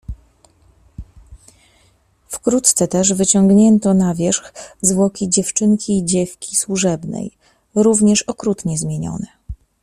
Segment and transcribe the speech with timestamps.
[2.27, 7.31] "Wkrótce też wyciągnięto na wierzch zwłoki dziewczynki i dziewki służebnej,
[7.75, 9.27] również okrutnie zmienione."